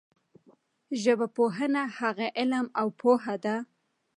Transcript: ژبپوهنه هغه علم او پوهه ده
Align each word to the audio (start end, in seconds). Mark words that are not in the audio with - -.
ژبپوهنه 1.03 1.81
هغه 1.97 2.27
علم 2.39 2.65
او 2.79 2.87
پوهه 2.99 3.35
ده 3.43 3.55